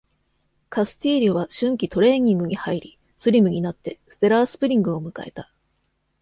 [0.69, 5.53] カスティーリョは春季トレーニングに入り、スリムになって、ステラー・スプリングを迎えた。